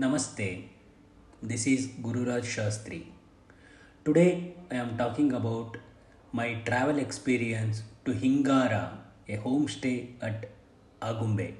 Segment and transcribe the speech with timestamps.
[0.00, 0.68] Namaste.
[1.42, 3.06] This is Gururaj Shastri.
[4.04, 5.76] Today I am talking about
[6.30, 8.92] my travel experience to Hingara,
[9.28, 10.50] a homestay at
[11.02, 11.54] Agumbe.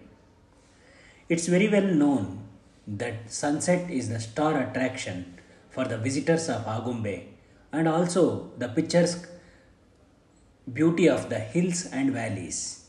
[1.28, 2.44] It's very well known
[2.86, 5.34] that sunset is the star attraction
[5.68, 7.24] for the visitors of Agumbe
[7.72, 9.28] and also the picturesque
[10.72, 12.88] beauty of the hills and valleys.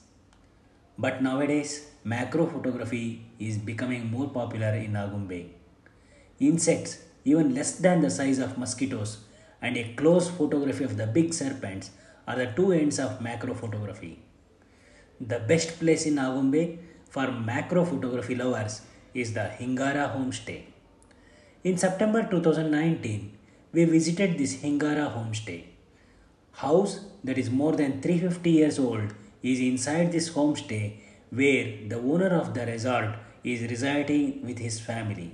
[0.95, 5.49] But nowadays, macro photography is becoming more popular in Agumbe.
[6.40, 9.17] Insects, even less than the size of mosquitoes,
[9.62, 11.91] and a close photography of the big serpents
[12.27, 14.20] are the two ends of macro photography.
[15.20, 18.81] The best place in Agumbe for macro photography lovers
[19.13, 20.63] is the Hingara homestay.
[21.63, 23.38] In September 2019,
[23.73, 25.66] we visited this Hingara homestay.
[26.54, 30.99] House that is more than 350 years old is inside this homestay
[31.32, 35.32] where the owner of the resort is residing with his family.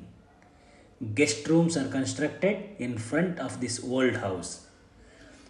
[1.13, 4.68] Guest rooms are constructed in front of this old house.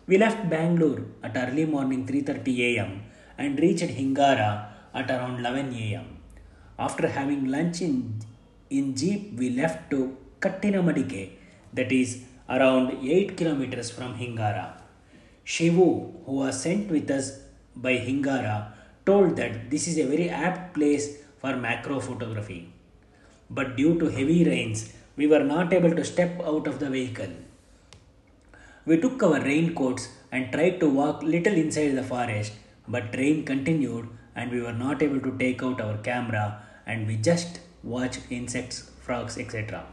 [0.08, 2.92] We left Bangalore at early morning 3:30 a.m.
[3.38, 4.50] and reached Hingara
[4.94, 6.08] at around 11 a.m.
[6.78, 8.22] After having lunch in,
[8.70, 11.32] in jeep, we left to Kattinamadike,
[11.74, 14.68] that is around 8 kilometers from Hingara.
[15.46, 15.90] Shivu,
[16.26, 17.40] who was sent with us
[17.76, 18.75] by Hingara,
[19.06, 22.70] told that this is a very apt place for macro photography.
[23.50, 27.34] But due to heavy rains, we were not able to step out of the vehicle.
[28.86, 32.54] We took our raincoats and tried to walk little inside the forest,
[32.88, 37.16] but rain continued and we were not able to take out our camera and we
[37.18, 39.86] just watched insects, frogs, etc.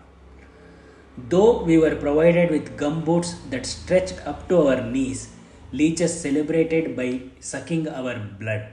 [1.17, 5.29] Though we were provided with gum boots that stretched up to our knees,
[5.71, 8.69] leeches celebrated by sucking our blood.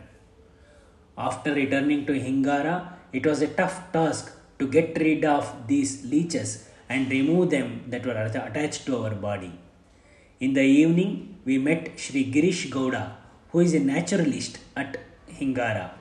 [1.27, 2.75] After returning to Hingara,
[3.11, 8.05] it was a tough task to get rid of these leeches and remove them that
[8.05, 9.51] were attached to our body.
[10.39, 13.17] In the evening, we met Sri Girish Gowda,
[13.49, 14.97] who is a naturalist at
[15.29, 15.91] Hingara.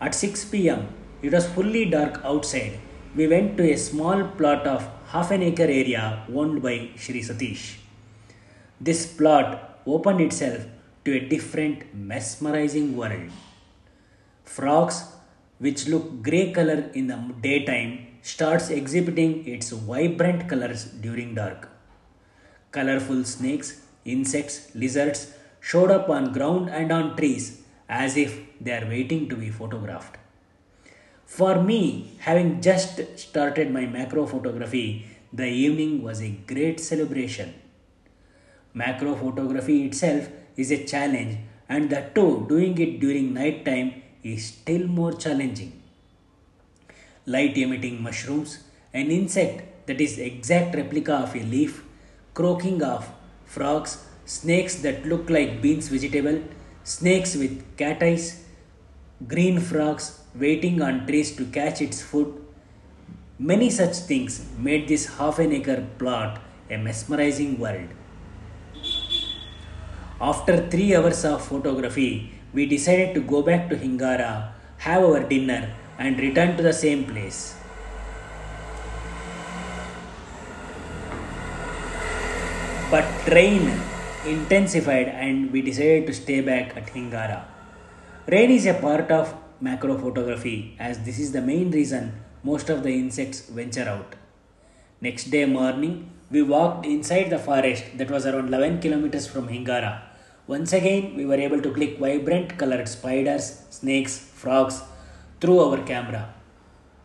[0.00, 0.86] At 6 pm,
[1.22, 2.78] it was fully dark outside.
[3.16, 7.78] We went to a small plot of half an acre area owned by Sri Satish.
[8.80, 10.66] This plot opened itself
[11.04, 13.30] to a different, mesmerizing world.
[14.46, 15.04] Frogs,
[15.58, 21.68] which look grey color in the daytime, starts exhibiting its vibrant colors during dark.
[22.70, 28.88] Colorful snakes, insects, lizards showed up on ground and on trees as if they are
[28.88, 30.16] waiting to be photographed.
[31.24, 37.54] For me, having just started my macro photography, the evening was a great celebration.
[38.74, 44.02] Macro photography itself is a challenge, and the two doing it during night time
[44.34, 45.72] is still more challenging.
[47.26, 48.58] Light emitting mushrooms,
[48.92, 51.84] an insect that is exact replica of a leaf,
[52.34, 53.08] croaking of
[53.44, 56.40] frogs, snakes that look like beans vegetable,
[56.84, 58.44] snakes with cat eyes,
[59.26, 62.34] green frogs waiting on trees to catch its food.
[63.38, 67.88] Many such things made this half an acre plot a mesmerizing world.
[70.20, 75.62] After three hours of photography, we decided to go back to Hingara, have our dinner,
[75.98, 77.54] and return to the same place.
[82.90, 83.78] But rain
[84.24, 87.44] intensified and we decided to stay back at Hingara.
[88.26, 92.12] Rain is a part of macro photography as this is the main reason
[92.42, 94.14] most of the insects venture out.
[95.00, 100.00] Next day morning, we walked inside the forest that was around 11 kilometers from Hingara.
[100.48, 104.80] Once again, we were able to click vibrant colored spiders, snakes, frogs
[105.40, 106.32] through our camera.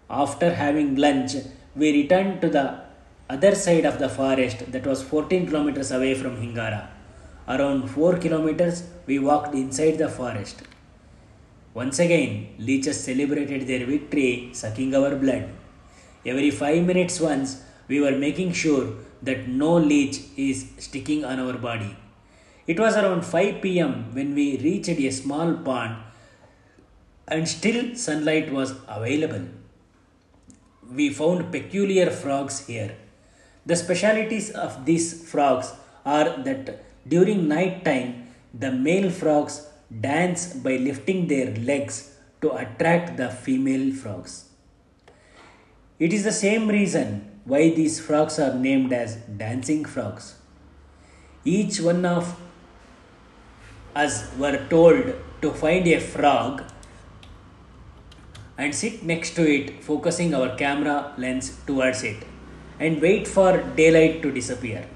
[0.09, 1.33] After having lunch,
[1.75, 2.81] we returned to the
[3.29, 6.87] other side of the forest that was 14 kilometers away from Hingara.
[7.47, 10.61] Around 4 kilometers, we walked inside the forest.
[11.73, 15.49] Once again, leeches celebrated their victory, sucking our blood.
[16.25, 18.93] Every 5 minutes once, we were making sure
[19.23, 21.95] that no leech is sticking on our body.
[22.71, 25.95] It was around 5 pm when we reached a small pond
[27.27, 29.45] and still sunlight was available.
[30.99, 32.91] We found peculiar frogs here.
[33.65, 35.73] The specialities of these frogs
[36.05, 36.83] are that
[37.13, 38.09] during night time
[38.53, 39.55] the male frogs
[40.07, 41.95] dance by lifting their legs
[42.41, 44.33] to attract the female frogs.
[45.99, 47.09] It is the same reason
[47.43, 50.35] why these frogs are named as dancing frogs.
[51.43, 52.37] Each one of
[53.95, 56.63] us were told to find a frog
[58.57, 62.23] and sit next to it, focusing our camera lens towards it,
[62.79, 64.87] and wait for daylight to disappear.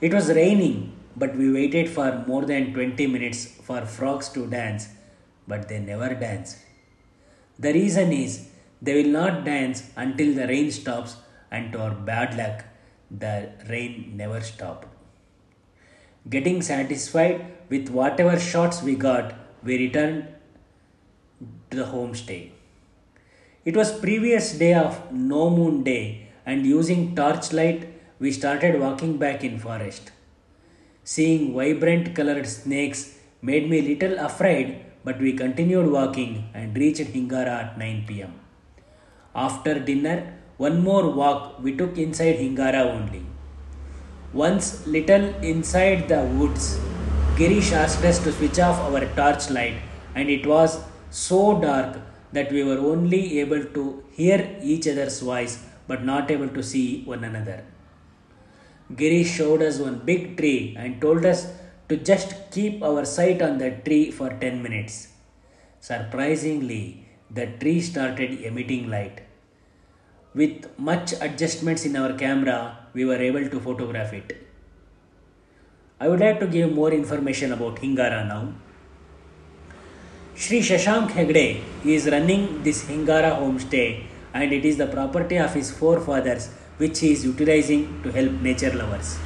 [0.00, 4.88] It was raining, but we waited for more than 20 minutes for frogs to dance,
[5.46, 6.56] but they never dance.
[7.58, 8.48] The reason is
[8.80, 11.16] they will not dance until the rain stops,
[11.50, 12.64] and to our bad luck,
[13.10, 14.91] the rain never stopped.
[16.28, 19.34] Getting satisfied with whatever shots we got,
[19.64, 20.28] we returned
[21.70, 22.50] to the homestay.
[23.64, 27.88] It was previous day of no moon day and using torchlight
[28.20, 30.12] we started walking back in forest.
[31.02, 37.54] Seeing vibrant colored snakes made me little afraid but we continued walking and reached Hingara
[37.64, 38.32] at 9 pm.
[39.34, 43.31] After dinner, one more walk we took inside Hingara only.
[44.34, 46.80] Once little inside the woods,
[47.36, 49.74] Girish asked us to switch off our torchlight
[50.14, 50.80] and it was
[51.10, 51.98] so dark
[52.32, 57.02] that we were only able to hear each other's voice but not able to see
[57.04, 57.62] one another.
[58.94, 61.52] Girish showed us one big tree and told us
[61.90, 65.08] to just keep our sight on the tree for 10 minutes.
[65.80, 69.20] Surprisingly, the tree started emitting light.
[70.34, 74.46] With much adjustments in our camera, we were able to photograph it.
[76.00, 78.54] I would like to give more information about Hingara now.
[80.34, 85.70] Sri Shashank Hegde is running this Hingara homestay and it is the property of his
[85.70, 89.18] forefathers which he is utilizing to help nature lovers.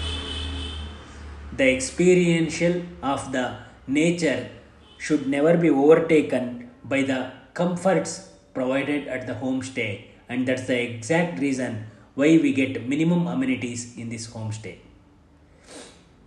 [1.57, 4.51] The experiential of the nature
[4.99, 11.39] should never be overtaken by the comforts provided at the homestay and that's the exact
[11.41, 14.77] reason why we get minimum amenities in this homestay.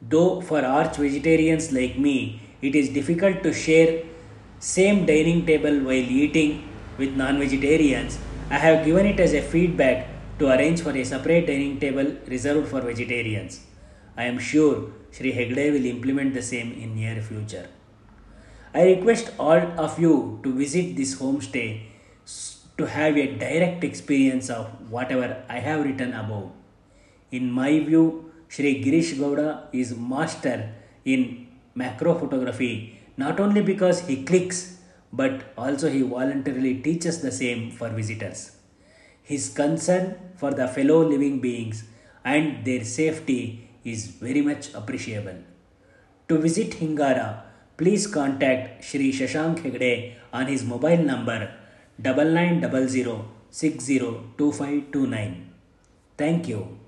[0.02, 4.04] Though for arch vegetarians like me, it is difficult to share
[4.60, 8.20] same dining table while eating with non-vegetarians,
[8.50, 10.08] I have given it as a feedback
[10.40, 13.62] to arrange for a separate dining table reserved for vegetarians.
[14.18, 17.68] I am sure Sri Hegde will implement the same in near future.
[18.74, 21.82] I request all of you to visit this homestay
[22.80, 26.52] to have a direct experience of whatever I have written above.
[27.32, 30.74] In my view, Sri Girish Gowda is master
[31.06, 34.78] in macro photography not only because he clicks,
[35.12, 38.52] but also he voluntarily teaches the same for visitors.
[39.22, 41.84] His concern for the fellow living beings
[42.24, 45.40] and their safety is very much appreciable.
[46.30, 47.42] To visit Hingara,
[47.78, 51.54] please contact Shri Shashank Hegde on his mobile number
[52.02, 55.50] 9900 602529.
[56.18, 56.79] Thank you.